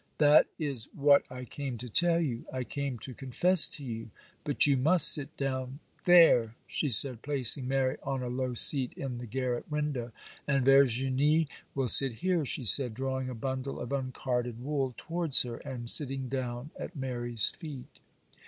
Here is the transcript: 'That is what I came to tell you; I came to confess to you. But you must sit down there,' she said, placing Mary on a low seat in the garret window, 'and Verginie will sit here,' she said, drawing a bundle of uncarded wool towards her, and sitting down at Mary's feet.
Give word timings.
'That 0.17 0.47
is 0.57 0.89
what 0.95 1.21
I 1.31 1.45
came 1.45 1.77
to 1.77 1.87
tell 1.87 2.19
you; 2.19 2.43
I 2.51 2.63
came 2.63 2.97
to 2.97 3.13
confess 3.13 3.67
to 3.69 3.85
you. 3.85 4.09
But 4.43 4.65
you 4.65 4.75
must 4.75 5.07
sit 5.11 5.37
down 5.37 5.79
there,' 6.05 6.55
she 6.65 6.89
said, 6.89 7.21
placing 7.21 7.67
Mary 7.67 7.97
on 8.01 8.23
a 8.23 8.27
low 8.27 8.55
seat 8.55 8.93
in 8.93 9.19
the 9.19 9.27
garret 9.27 9.69
window, 9.69 10.11
'and 10.47 10.65
Verginie 10.65 11.47
will 11.75 11.87
sit 11.87 12.13
here,' 12.13 12.45
she 12.45 12.63
said, 12.63 12.95
drawing 12.95 13.29
a 13.29 13.35
bundle 13.35 13.79
of 13.79 13.91
uncarded 13.93 14.59
wool 14.59 14.91
towards 14.97 15.43
her, 15.43 15.57
and 15.57 15.87
sitting 15.91 16.27
down 16.29 16.71
at 16.79 16.95
Mary's 16.95 17.49
feet. 17.51 17.99